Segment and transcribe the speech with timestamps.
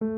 [0.00, 0.08] 欢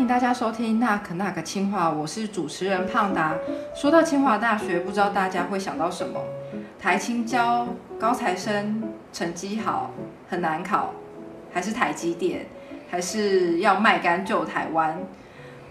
[0.00, 3.34] 迎大家收听那可那个清华，我是主持人胖达。
[3.74, 6.18] 说到清华大学，不知道大家会想到什么？
[6.80, 7.68] 台青交
[8.00, 8.82] 高材生，
[9.12, 9.90] 成绩好，
[10.26, 10.94] 很难考，
[11.52, 12.46] 还是台积电，
[12.88, 14.98] 还是要卖干救台湾？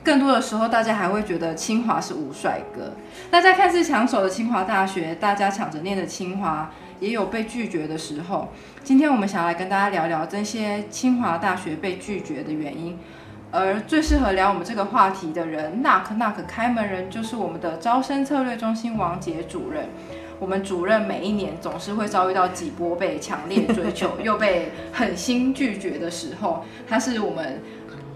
[0.04, 2.94] 更多的时候，大家还会觉得清华是无帅哥。
[3.30, 8.50] 那在看似抢手的清华大学，大家抢着念的清华，也有被拒绝的时候。
[8.84, 12.98] 今天我们想来跟大家聊聊这些清华大学被拒绝的原因。
[13.54, 19.90] 而最适合聊我们这个话题的人，Knock Knock 开门人，就是我们的招生策略中心王杰主任。
[20.40, 27.62] 我们主任每一年总是会遭遇到几波被强烈追求又被狠心拒绝的时候，他是我们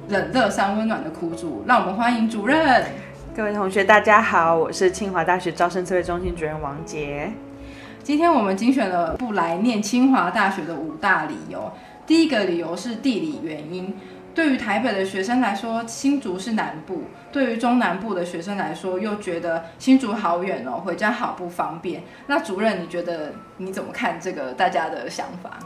[0.07, 1.63] 冷热三温暖的苦主。
[1.67, 2.85] 让我们欢迎主任。
[3.35, 7.31] 各位同学，大家好，我是清华大学招生策略中心主任王杰。
[8.03, 11.71] 今天我们精选了不来念清华大学的五大理由。
[12.05, 13.97] 第一个理由是地理原因。
[14.35, 22.03] 对于台北的学生来说，新竹是南部；对于中南部的学生来说，又觉得新竹好远哦，回家好不方便。
[22.27, 25.57] 那主任，你觉得你怎么看这个大家的想法？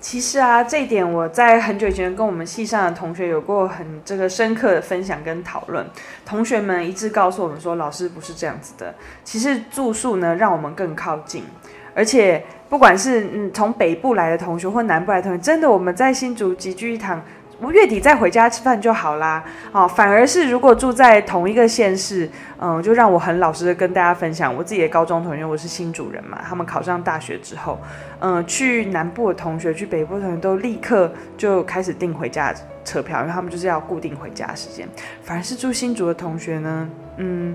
[0.00, 5.86] 其实啊，这一点我在很久以前跟我们系上的同学有过很这个深刻的分享跟讨论。
[6.24, 8.94] 同学们一致告诉我们说，老师不是这样子的。
[9.22, 11.44] 其实住宿呢，让我们更靠近，
[11.94, 17.22] 而且不管是嗯从北部来的同学或南部来的同学，真的我们在新竹集聚一堂。
[17.60, 27.78] 我月底再回家吃饭就好啦，哦，反而是如果住在同一个县市，嗯，就让我很老实的跟大家分享，我自己的高中同学，我是新主人嘛，他们考上大学之后，
[28.20, 34.88] 嗯，去南部的同学，去北部的同学都立刻就开始订回家车票，因为他们就是要固定回家时间。
[35.22, 36.88] 反而是住新竹的同学呢，
[37.18, 37.54] 嗯，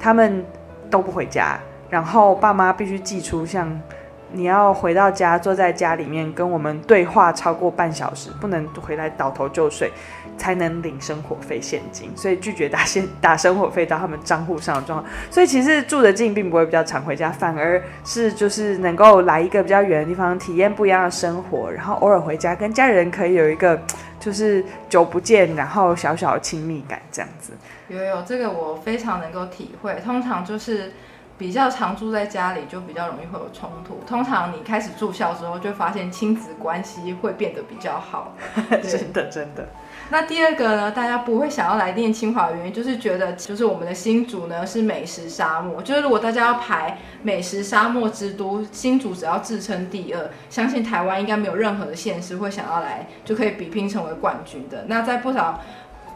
[0.00, 0.42] 他们
[0.88, 1.58] 都不回家，
[1.90, 3.78] 然后爸妈必须寄出像。
[4.32, 9.92] 你要回到家，坐在家里面跟我们对话超过半小时，不能回来倒头就睡，
[10.36, 12.10] 才能领生活费现金。
[12.16, 15.12] 所以拒绝打现打生活费到他们账户上的状况。
[15.30, 23.80] 所以其实住得近，并不会比较常回家，反而是就是能够来一个比较远的地方，体验不一样的生活，然后偶尔回家跟家人可以有一个
[24.18, 27.52] 就是久不见，然后小小的亲密感这样子。
[27.88, 29.94] 有有，这个我非常能够体会。
[30.04, 30.92] 通常就是。
[31.36, 34.00] 比较常住在家里，就比较容易会有冲突。
[34.06, 38.36] 通常你开始住校之后，就发现亲子关系会变得比较好。
[38.82, 39.68] 真的，真的。
[40.10, 40.90] 那第二个呢？
[40.92, 45.82] 大家不会想要来念清华的原因，就是觉得就是我们的新竹呢是美食沙漠。
[45.82, 54.84] 就是如果大家要排美食沙漠之都，新竹只要自称第二，相信台湾应该没有任何的县市会想要来就可以比拼成为冠军的。
[54.86, 55.60] 那在不少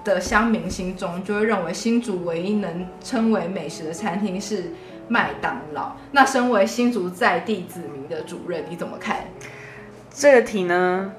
[0.05, 4.75] 的乡民心中，就会认为新竹唯一能称为美食的餐厅是。
[5.09, 5.93] 麦当劳。
[6.13, 9.25] 那身为新竹在地子民的主任，你怎么看
[10.11, 11.13] 这个题呢？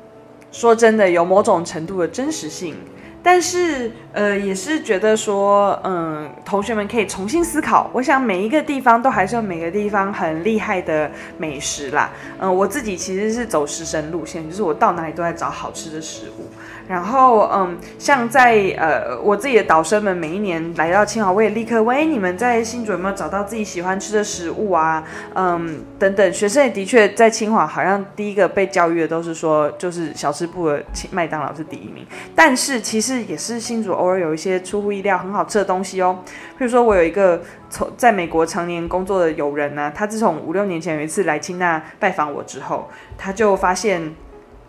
[0.51, 2.75] 说真的，有某种程度的真实性，
[3.21, 7.89] 但是呃，也是觉得说，嗯，同学们可以重新思考。
[7.93, 12.11] 我想每一个地方都还是有每个地方很厉害的美食啦。
[12.37, 16.51] 嗯，我自己其实是走食神路线，就是我到哪里都在找好吃的食物。
[16.85, 25.01] 然后，嗯，像在呃，我自己的导生们每一年来到清华，我也立刻问：哎，你们在新竹有没有找到自己喜欢吃的食物啊？
[25.35, 32.05] 嗯，等等，学生也的确在清华，好像第一个被教育的都是说，就是小吃部的麦当劳是第一名。
[32.35, 36.19] 但是其实也是新竹偶尔有一些出乎意料很好吃的东西哦。
[36.57, 44.13] 譬如说，我有一个从在美国常年工作的友人呢，他自从五六年前有一次来清大拜访我之后，他就发现。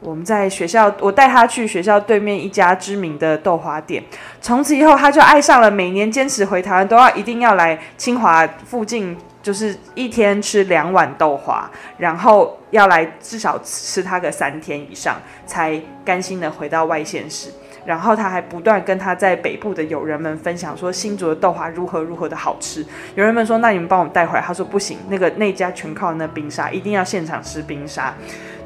[0.03, 4.03] 我们在学校，我带他去学校对面一家知名的豆花店。
[4.41, 17.51] 从此以后，他就爱上了每年坚持回台湾都要一定要来清华附近，就是一天吃两碗豆花，然后要来至少吃它个三天以上，才甘心的回到外县市。
[17.85, 22.85] 然后他还不断跟他在北部的友人们分享说新竹的豆花如何如何的好吃。
[23.15, 24.41] 友人们说，那你们帮我们带回来。
[24.41, 28.15] 他说不行，那个那家全靠那冰沙，一定要现场吃冰沙。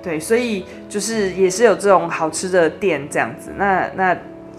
[0.03, 3.53] 对，所以就是也是有这种好吃的店这样子。
[3.57, 4.17] 那那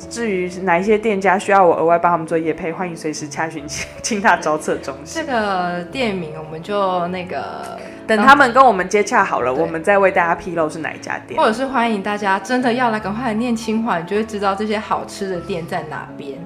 [0.10, 3.64] 至于哪一些店家需要我额外帮他们做夜配，欢迎随时洽询
[4.02, 5.24] 清大招测中心。
[5.24, 11.40] 这个店名我们就那个等他们跟我们接洽好了，我们再为大家披露是哪一家店。
[11.40, 16.38] 或者是欢迎大家真的要来，赶快来念清华，你就会知道这些好吃的店在哪边。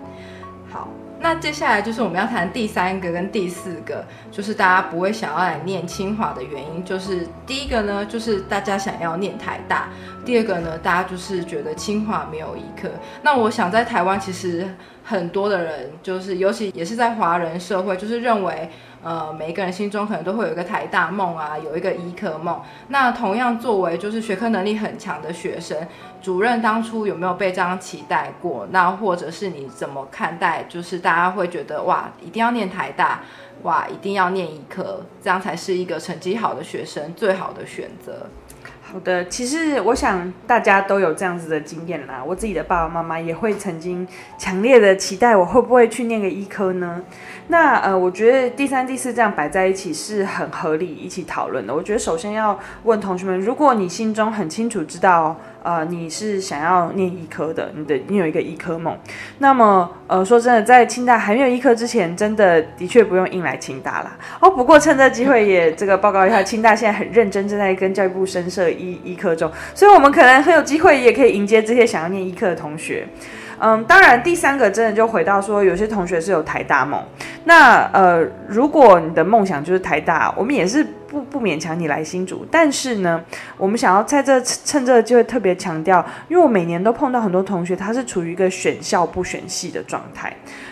[0.72, 0.88] 好。
[1.22, 9.90] 那接下来就是我们要谈第三个跟第四个，就是大家不会想要来念清华的原因，就是第一个呢，就是大家想要念台大；
[10.26, 12.88] 第二个呢，大家就是觉得清华没有一科。
[13.22, 14.68] 那我想在台湾其实。
[15.10, 18.70] 很多的人，就是尤其也是在华人社会，就是认为。
[19.02, 22.62] 呃，每一个人心中可能都会有一个台大梦啊，有一个医科梦。
[22.90, 25.88] 那同样作为就是学科能力很强的学生，
[26.22, 28.68] 主任当初有没有被这样期待过？
[28.72, 30.66] 那或者是你怎么看待？
[30.68, 33.22] 就是大家会觉得哇，一定要念台大，
[33.64, 38.26] 哇，一定要念医科，这样才是一个成绩好的学生最好的选择。
[38.92, 42.24] 好的，其实我想大家都有这样子的经验啦。
[42.26, 47.04] 我自己的爸爸妈妈也会曾经强烈的期待我会不会去念个医科呢？
[47.50, 51.74] 那呃，我觉得第三、第四这样摆在一起是很合理一起讨论的。
[51.74, 55.38] 我觉得首先要问同学们，如果你心中很清楚知道。
[55.62, 58.98] 呃，你是想要念医科的，你的你有一个医科梦。
[59.40, 64.18] 那么，呃，说真的，在清大还没有医科之前，真的的确不用硬来清大啦。
[64.40, 73.08] 哦，不过趁这机会也这个报告一下，清大现在很认真，正在跟教育部深设医医科中，所以我们可能很有机会，也可以迎接这些想要念医科的同学。
[73.60, 77.04] 嗯，当然，第三个真的就回到说，有些同学是有台大梦。
[77.44, 80.86] 那呃，如果你的梦想就是台大，我们也是。
[81.10, 83.20] 不不勉强你来新竹，但是呢，
[83.58, 90.32] 我们想要在这趁这个机会特别强调，因为我每年都碰到很多同学，他是处于一个选校不选系的状态。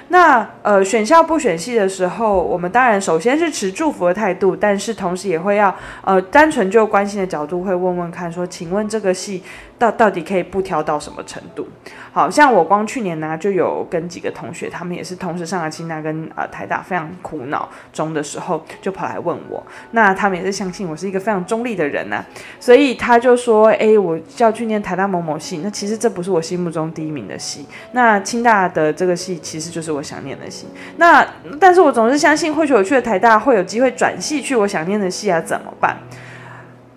[0.10, 5.74] 那呃，选校不选系的时候，我们当然首先是持祝福的态度，但是同时也会要
[6.04, 9.44] 呃，单纯就关心的角度会问问看，说，请问这个系
[9.78, 11.68] 到到底可以不挑到什么程度？
[12.14, 19.62] 好像我光去年呢，就有跟几个同学，他们也是同时上了清大跟呃台大，非常苦恼中的时候，就跑来问我，
[19.92, 22.24] 那他们也是相信我是一个非常中立的人呐，
[22.60, 30.68] 所以他就说，哎，我要去念台大某某系，那其实这不是我心目中第一名的系，那清大的这个系其实就是我想念的戏，
[30.98, 31.26] 那
[31.60, 35.98] 但是我总是相信，或许我去了台大会有机会转系去我想念的戏啊，怎么办？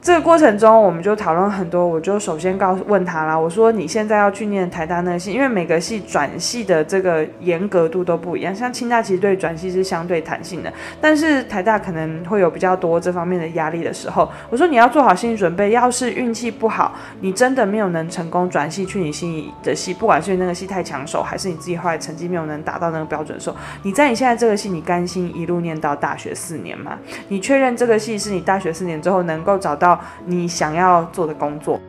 [0.02, 1.87] 这个过程中，我们就讨论很多。
[1.87, 8.55] 我就首先告诉问他啦，我说你现在要去念台大那个系，因为每个系转系的这个严格度都不一样。
[8.55, 15.70] 像清大其实对转系是相对弹性的，但是台大可能会有比较多这方面的压力的时候，我说你要做好心理准备。
[15.70, 26.99] 要是运气不好，你真的没有能成功转系去你心仪的系，不管是那个系太抢手，还是你自己后来成绩没有能达到那个标准的时候，你在你现在这个系，你甘心一路念到大学四年吗？
[27.29, 29.89] 你确认这个系是你大学四年之后能够找到？
[30.26, 31.81] 你想要做的工作，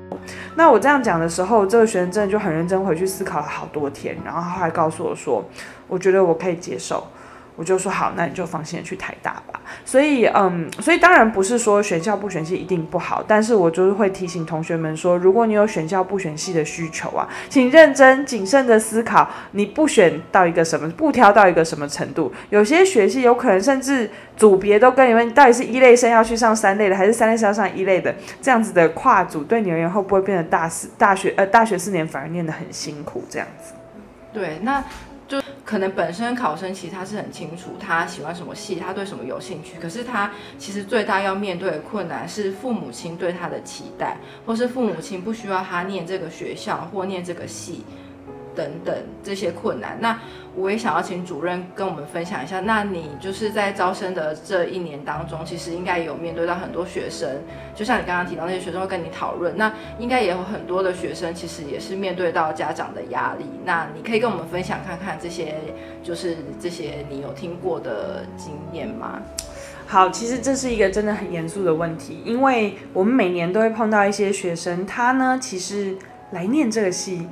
[0.55, 5.43] 那我这样讲的时候，这个学生真的就很认真回去思考了好多天，然后后来告诉我说，
[5.87, 7.05] 我觉得我可以接受。
[7.61, 9.61] 我就说好，那你就放心的去台大吧。
[9.85, 22.33] 所以，嗯，所以当然不是说选校不选系一定不好，但是我就是会提醒同学们说，如果你有选校不选系的需求啊，请认真谨慎的思考，你不选到一个什么，不挑到一个什么程度。
[22.49, 33.73] 有些学系有可能甚至组别都跟你们到底是一类生要去上三类的，还是三类生要上一类的，这样子的跨组对你而言会不会变得大四大学呃大学四年反而念得很辛苦这样子？
[34.33, 34.83] 对，那。
[35.31, 47.85] 就可能本身考生其实他是很清楚他喜欢什么戏，他对什么有兴趣，可是他其实最大要面对的困难是父母亲对他的期待，或是父母亲不需要他念这个学校或念这个戏。
[48.55, 50.19] 等等这些困难，那
[50.55, 52.59] 我也想要请主任跟我们分享一下。
[52.59, 57.29] 那你就是在招生的这一年当中，其实应该有面对到很多学生，
[57.73, 63.45] 就像你刚刚提到那些学生会跟你讨论，那应该也有很多的学生其实也是面对到家长的压力。
[63.63, 65.55] 那你可以跟我们分享看看这些，
[66.03, 69.21] 就是这些你有听过的经验吗？
[69.87, 75.97] 好，其实这是一个真的很严肃的问题，因为我们每年都会碰到一些学生，他呢其实
[76.31, 77.27] 来念这个系。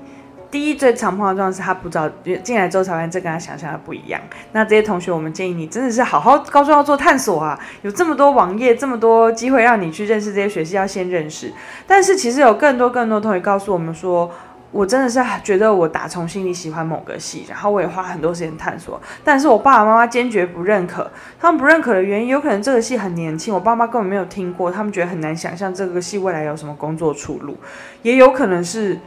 [0.52, 2.10] 第一最常碰到状况是他不知道
[2.42, 4.20] 进来之后才发现这跟他想象的不一样。
[4.52, 11.54] 那这些同学，我们建议你真的是好好高中要做探索啊，有这么多网页，这么多机会让你去认识这些学系，要先认识。
[11.86, 14.32] 但是其实有更多更多同学告诉我们说，
[14.72, 21.12] 我真的是觉得我打从心里喜欢某个系，然后我也花很多时间探索，但是我爸爸妈妈坚决不认可。
[21.40, 27.56] 他们不认可的原因，有可能这个系很年轻，我爸妈根本没有听过，他们觉得很难想象这个系未来有什么工作出路，
[28.02, 29.00] 也有可能是。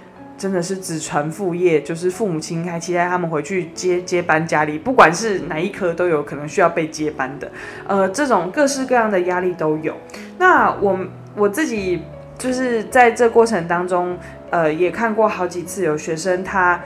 [0.42, 7.48] 真的是子传父业，就是父母亲还期待他们回去接接班家里，不管是哪一科都有可能需要被接班的，
[7.86, 9.96] 呃，这种各式各样的压力都有。
[10.38, 10.98] 那我
[11.36, 12.02] 我自己
[12.36, 14.18] 就是在这过程当中，
[14.50, 16.80] 呃，也看过好几次有学生他。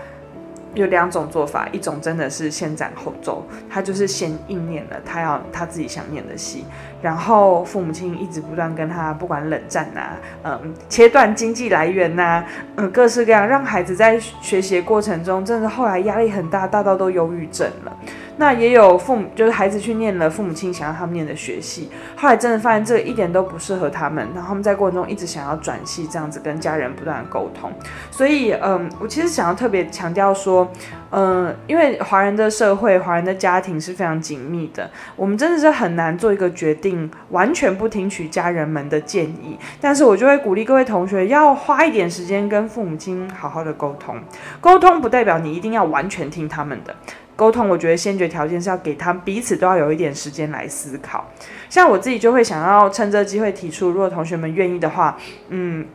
[0.76, 6.64] 有两种做法，一种真的是先斩后奏，他就是先应念了他要他自己想念的戏，
[7.02, 12.45] 然后父母亲一直不断跟他不管冷战呐，嗯，切断经济来源呐，
[12.76, 17.97] 嗯，各式各样，让孩子在学习过程中，真的后来压力很大，大到都忧郁症了。
[18.37, 27.73] 那也有父母就是孩子去念了父母亲想要他们念的学系，后来真的发现这一点都不适合他们，然后他们在过程中一直想要转系，这样子跟家人不断的沟通。
[28.11, 30.71] 所以，嗯，我其实想要特别强调说。
[31.12, 39.57] 嗯，因为华人的社会、华人的家庭是非常紧密的，我们真的是很难做一个决定，完全不听取家人们的建议。
[39.81, 44.16] 但是我就会鼓励各位同学要花一点时间跟父母亲好好的沟通。
[44.61, 46.95] 沟通不代表你一定要完全听他们的，
[47.37, 51.31] 沟通我觉得先决条件是要给他们彼此都要有一点时间来思考。
[51.69, 55.16] 像我自己就会想要趁这机会提出，如果同学们愿意的话，
[55.50, 55.87] 嗯，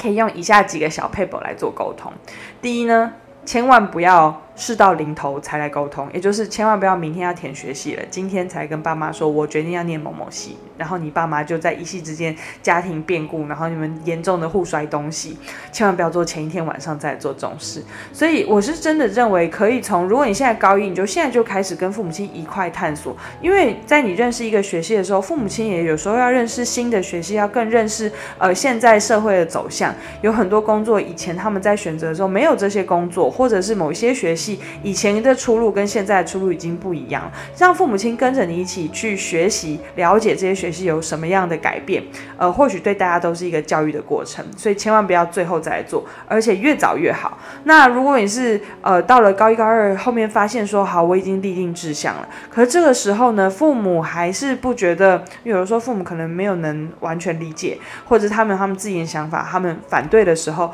[0.00, 2.12] 可以用以下几个小 paper 来做沟通。
[2.60, 3.14] 第一呢，
[3.44, 4.42] 千万不要。
[4.56, 15.36] 事到临头才来沟通，也就是千万不要明天要填学系了，今天才跟爸妈说，我决定要念某某系，然后你爸妈就在一夕之间家庭变故，然后你们严重的互摔东西，
[15.72, 17.82] 千万不要做前一天晚上再做这种事。
[18.12, 29.92] 所以我是真的认为可以从，如果你现在高一，你就现在就开始跟父母亲一块探索，因为在你认识一个学系的时候，父母亲也有时候要认识新的学系，要更认识呃现在社会的走向，
[30.22, 34.43] 有很多工作以前他们在选择的时候没有这些工作，或者是某一些学习
[34.82, 42.02] 以前的出路跟现在的出路已经不一样了，让父母亲跟着你一起去学习，了解这些学习有什么样的改变，
[42.36, 47.38] 呃，或许对大家都是一个教育的过程，所以千万不要最后再来做，而且越早越好。
[47.64, 60.72] 那如果你是呃到了高一高二后面发现说好我已经立定志向了，可是这个时候呢，父母还是不觉得，有的时候父母可能没有能完全理解，或者他们他们自己的想法，他们反对的时候。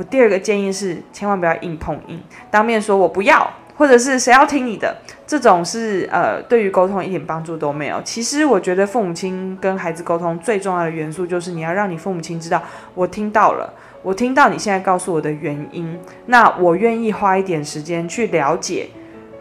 [0.00, 2.18] 我第二个建议是，千万不要硬碰硬，
[2.50, 8.00] 当面说我不要，或者是谁要听你的，这种是呃，对于沟通一点帮助都没有。
[8.02, 12.62] 其实我觉得父母亲跟孩子沟通最重要的元素就是你要让你父母亲知道，
[12.94, 18.88] 我听到了，我听到你现在告诉我的原因，那我愿意花一点时间去了解。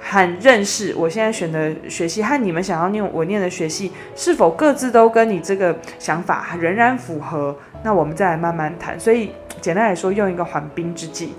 [0.02, 7.54] 和认识我现在选的学系和你们想要念我念的学系是否各自都跟你这个想法仍然符合？
[7.84, 8.98] 那我们再来慢慢谈。
[8.98, 11.34] 所以简单来说，用一个缓兵之计。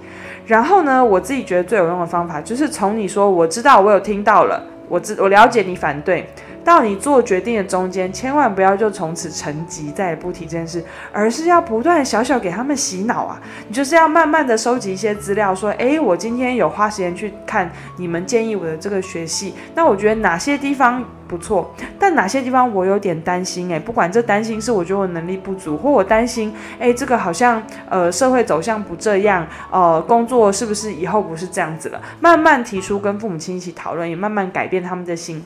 [0.46, 6.28] 然后呢，我自己觉得最有用的方法就是从你说我知道我有听到了，我知我了解你反对。
[6.64, 13.40] 到你做决定的中间，千万不要就从此沉寂，再也不提这件事，而是要不断小小给他们洗脑啊！
[13.68, 32.00] 你就是要慢慢的收集一些资料，说，诶，我今天有花时间去看你们建议我的这个学系，那我觉得哪些地方不错，但哪些地方我有点担心，诶，不管这担心是我觉得我能力不足，或我担心，诶，这个好像呃社会走向不这样，呃，工作是不是以后不是这样子了？
[32.20, 35.44] 慢慢提出跟父母亲一起讨论，也慢慢改变他们的心。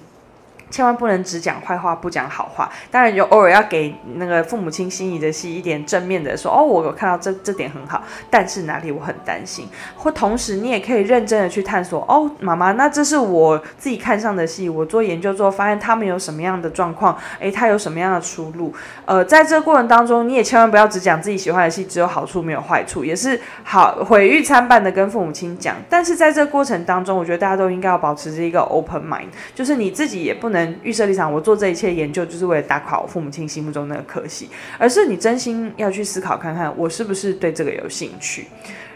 [0.70, 9.68] 千万不能只讲坏话不讲好话，当然有偶尔要给那个父母亲心仪的戏一点正面的说哦，我有看到这这点很好，但是哪里我很担心。
[9.96, 18.74] 或同时你也可以认真的去探索哦，妈妈，那这是我自己看上的戏，我做研究之后发现他们有什么样的状况，诶，他有什么样的出路？
[19.04, 25.76] 呃，在这个过程当中，你也千万不要只讲自己喜欢的戏，只有好处没有坏处，也是好毁誉参半的跟父母亲讲。
[25.88, 30.53] 但是在这个过程当中，我觉得大家都应该要保持着一个 open mind，就是你自己也不能。
[30.54, 38.46] 能预设立场，我做这一切研究就是为了打垮我父母亲心目中那个可惜，而是你真心要去思考看看，我是不是对这个有兴趣。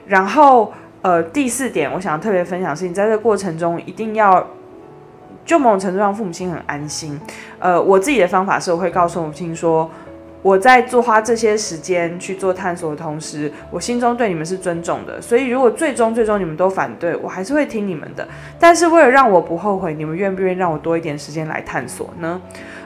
[0.06, 0.72] 然后，
[1.02, 4.46] 呃，第四点，我想特别分享是，你在这个过程中一定要，
[5.44, 7.20] 就某种程度上，父母亲很安心。
[7.58, 9.90] 呃，我自己的方法是，我会告诉母亲说。
[10.40, 15.20] 我在做花这些时间去做探索的同时，我心中对你们是尊重的。
[15.20, 18.26] 所以，如果最终最终你们都反对，我还是会听你们的。
[18.58, 22.40] 但是，为了让我不后悔，你们愿不愿意让我多一点时间来探索呢？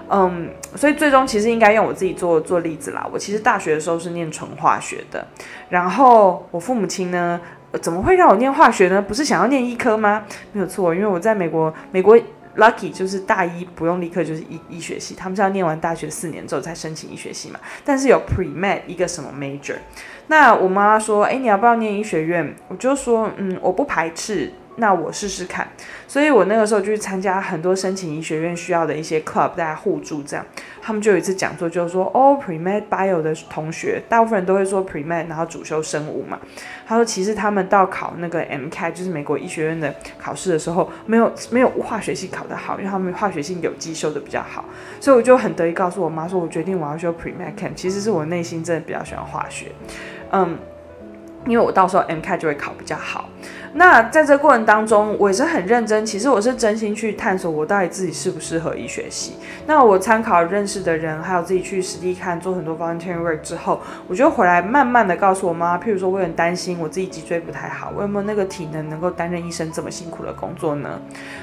[0.09, 3.07] 嗯，所以最终其实应该用我自己做做例子啦。
[3.13, 5.27] 我其实大学的时候是念纯化学的，
[5.69, 7.41] 然后我父母亲呢，
[7.81, 9.01] 怎么会让我念化学呢？
[9.01, 10.25] 不是想要念医科吗？
[10.53, 12.19] 没有错，因为我在美国，美国。
[12.57, 17.59] Lucky 就是大一不用立刻就是医医学系，他们是要念完大学四年之后才申请医学系嘛。
[17.85, 19.77] 但是有 Pre Med 一个什么 Major，
[20.29, 22.55] 那我妈妈说，哎，你要不要念医学院？
[22.69, 24.53] 我就说，嗯，我不排斥。
[24.77, 25.69] 那我试试看，
[26.09, 30.45] 所以我那个时候就去参加很多申请医学院需要的一些 club，大家互助这样。
[30.85, 36.37] 他们就有一次讲座，就是说，哦，pre med bio 的同学，大部分人都会说 pre med，然后主修生物嘛。
[36.85, 44.65] 他说，其实他们到考那个 MCAT，就是美国医学院的考试的时候，没有没有化学系考得好，因为他们化学系有机修的比较好。
[44.99, 49.67] 所以我就很得意告诉我妈说，我决定我要修 pre med camp，其实是我内心真的比较喜欢化学，
[50.33, 50.59] 嗯，
[51.47, 53.29] 因为我到时候 MCAT 就会考比较好。
[53.75, 59.35] 那在这过程当中，我也是很认真，其实我是真心去探索我到底自己适不适合医学系。
[59.67, 71.01] 那我参考认识的人，还有自己去实地看，做很多 volunteer work 之后，我就回来慢慢的告诉我妈，譬如说我很担心我自己脊椎不太好，我有没有那个体能能够担任医生这么辛苦的工作呢？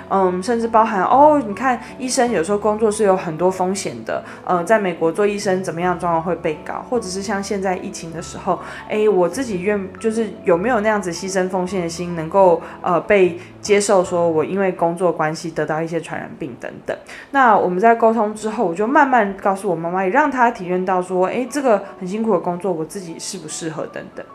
[0.10, 16.96] 嗯，甚至包含哦，你看医生有时候工作是有很多风险的，呃，在美国做医生怎么样状况会被告，或者是像现在疫情的时候，哎，我自己愿就是有没有那样子牺牲奉献的心，能够呃被接受，说我因为工作关系得到一些传染病等等。
[17.32, 24.26] 那我们在沟通之后，我就慢慢告诉我妈妈，也让她体验到说，哎，这个很辛苦的工作，我自己适不适合等等。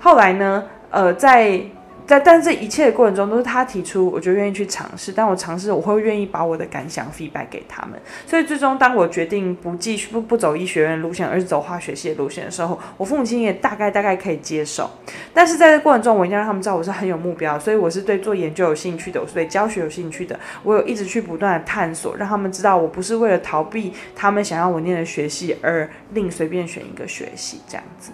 [0.00, 1.60] 后来呢，呃，在
[2.08, 5.12] 在但这一切的过程中，都是他提出，我就愿意去尝试。
[5.12, 8.00] 但我尝试，我会愿意把我的感想 feedback 给他们。
[8.26, 14.90] 所以最终，当我决定不继续不不走医学院路线，而是走化学系的路线的时候，我父母亲也大概大概可以接受。
[15.34, 20.40] 但是在这过程中，我一定要让他们知道我是很有目标，所以我是对做研究有兴趣的，我是对教学有兴趣的。
[20.62, 28.12] 我有一直去不断的探索，让他们知道我不是为了逃避他们想要我念的学系而另随便选一个学系这样子。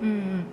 [0.00, 0.44] 嗯嗯。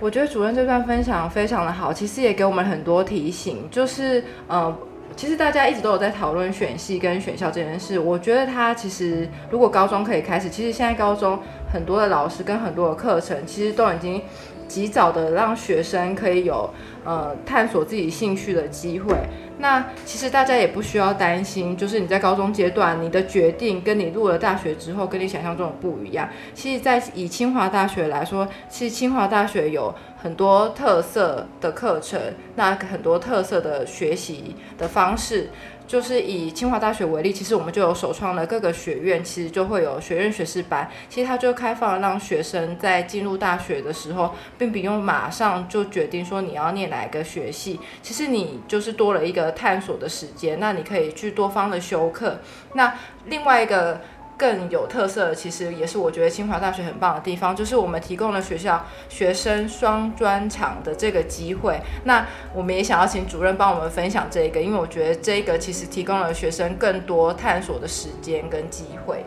[0.00, 4.74] 我觉得主任这段分享非常的好，其实也给我们很多提醒，就是呃，
[5.16, 7.98] 其实大家一直都有在讨论选系跟选校这件事。
[7.98, 11.38] 我觉得他其实如果高中可以开始，其实现在高中
[11.72, 14.22] 很多的老师跟很多的课程，其实都已经
[14.68, 16.70] 及早的让学生可以有
[17.04, 19.16] 呃探索自己兴趣的机会。
[19.60, 26.28] 那其实大家也不需要担心，就是你在高中阶段，你的决定跟你入了大学之后，跟你想象中的不一样。
[26.54, 32.20] 其实，在以清华大学来说，其实清华大学有很多特色的课程，
[32.54, 35.50] 那很多特色的学习的方式。
[35.88, 40.88] 就是以清华大学为例，其实我们就有首创的各个学院，其实就会有学院学士班。
[41.08, 47.80] 其实它就开放，让学生在进入大学的时候，并不用马上就决定说你要念哪一个学系。
[48.02, 52.38] 其实你就是多了一个探索的时间，那你可以去多方的修课。
[52.74, 54.00] 那另外一个。
[54.38, 61.80] 更有特色的，其实也是我觉得清华大学很棒的地方，就是我们提供了学校学生双专长的这个机会。
[62.04, 69.24] 那我们也想要请主任帮我们分享这一个，因为我觉得这个其实提供了学生更多探索的时间跟机会。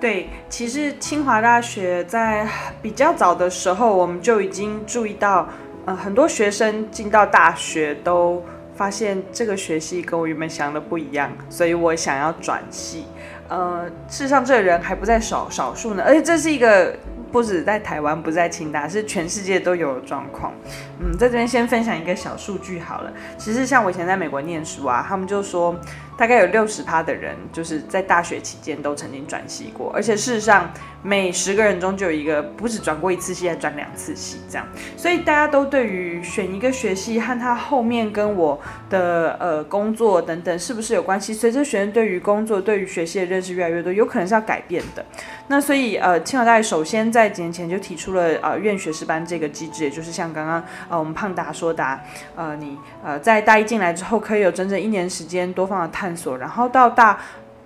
[0.00, 2.48] 对，其实清华大学在
[2.82, 5.48] 比较早的时候，我们就已经注意到，
[5.84, 8.42] 呃，很多学生进到大学都
[8.74, 13.04] 发现这个学系跟我原本想的不一样，所以我想要转系。
[13.50, 16.96] 呃，事实上，这人还不在少少数呢，而且这是一个
[17.30, 20.52] 不止在台湾，不在清大，是全世界都有的状况。
[21.00, 23.12] 嗯，在这边先分享一个小数据好了。
[23.36, 25.76] 其实像我以前在美国念书啊，他们就说。
[26.20, 30.70] 大概有六十趴的人，就是在大学期间都曾经转系过，而且事实上
[31.02, 34.66] 每十个人中就有一个不止转过一次系，还转两次系这样。
[34.98, 41.32] 所以大家都对于选一个学系和他后面跟我的呃工作等等是不是有关系？
[41.32, 45.02] 随着学生对于工作、对于学系的认识越来越多，有可能是要改变的。
[45.48, 51.98] 那所以呃，清华大学首先在几年前就提出了呃院学士班这个机制，也就是像刚刚呃我们胖达说的，
[52.36, 56.09] 呃你呃在大一进来之后，可以有整整一年时间多方的探。
[56.10, 57.16] 探索，然后到大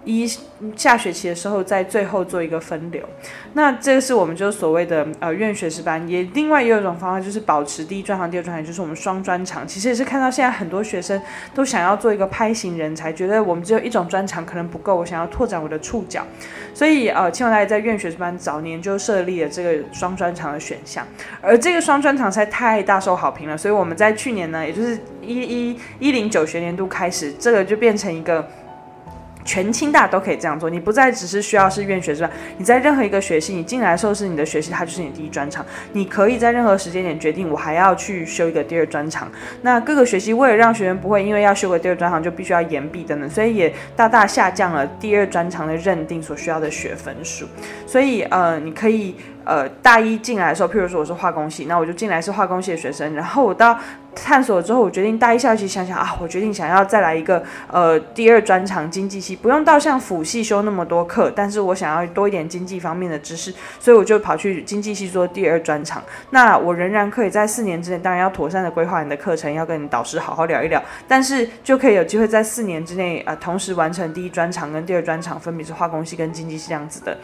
[0.05, 0.31] 一
[0.77, 3.03] 下学期的时候，在最后做一个分流。
[3.55, 6.07] 那这个是我们就所谓的呃院学士班。
[6.09, 9.67] 也另外也有一种方法，就是保持第一专长、第二专长，就是我们双专长。
[9.67, 11.21] 其实也是看到现在很多学生
[11.55, 16.27] 都想要做一个拍型人才，觉得我们只有一种专长可能不够，我想要拓展我的触角。
[16.75, 21.07] 所以呃，清华大学在院学士班早年就设立了这个双专长的选项。
[21.40, 28.47] 而这个双专长才太大受好评了，所以我们在去年呢，也就是一一一零九学年度开始，这个就变成一个。
[29.45, 35.65] 全清大都可以这样做，你不再只是需要是院学士班，你在任何一个学系，你进来的时候是你的学系，它就是你第一专长。
[35.93, 39.31] 你可以在任何时间点决定，我还要去修一个第二专长。
[39.63, 47.47] 那各个学系为了让学员不会因为要修个第二专长就必须要延毕等等，所以也大大下降了第二专长的认定所需要的学分数。
[47.87, 49.15] 所以呃，你可以。
[49.47, 53.13] 呃，大一进来的时候，譬如说我是化工系，那我就进来是化工系的学生。
[53.13, 53.79] 然后我到
[54.14, 66.03] 探索之后，我决定大一下学期想想啊，我决定想要再来一个呃第二专长经济系，不用到像辅系修那么多课，但是我想要多一点经济方面的知识，所以我就跑去经济系做第二专长。
[66.31, 77.16] 那我仍然可以在四年之内，当然要妥善的规划你的课程，要跟你导师好好聊一聊，但是就可以有机会在四年之内啊，同时完成第一专长跟第二专长，分别是化工系跟经济系这样子的。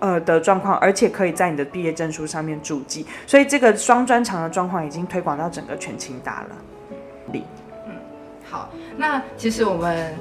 [0.00, 6.48] 呃的状况，而且可以在你的毕业证书上面注记，所以这个双专长的状况已经推广到整个全清大了。
[7.32, 7.42] 嗯，
[8.48, 10.14] 好，那其实我们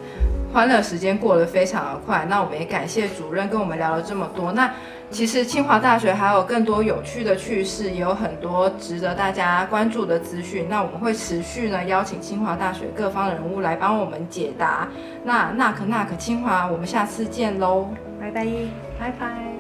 [0.54, 2.26] 欢乐时间过得非常的快。
[2.30, 4.52] 那我们也感谢主任跟我们聊了这么多。
[4.52, 4.74] 那
[5.10, 10.68] 其实清华大学还有更多有趣的趣事，也有很多值得大家关注的资讯。
[10.70, 14.86] 那我们会持续呢邀请清华大学各方人物来帮我们解答。
[15.24, 17.88] 那那可那可清华，我们下次见喽，
[18.20, 18.46] 拜拜。
[19.00, 19.57] 拜拜。